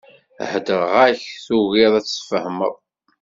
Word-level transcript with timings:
Heddreɣ-ak, 0.51 1.21
tugiḍ 1.45 1.93
ad 1.99 2.05
tfehmeḍ. 2.05 2.75